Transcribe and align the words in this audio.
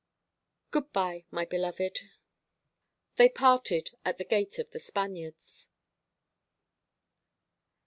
"Good 0.71 0.91
bye, 0.91 1.25
my 1.29 1.45
beloved." 1.45 2.01
They 3.17 3.29
parted 3.29 3.91
at 4.03 4.17
the 4.17 4.23
gate 4.25 4.57
of 4.57 4.71
The 4.71 4.79
Spaniards. 4.79 5.69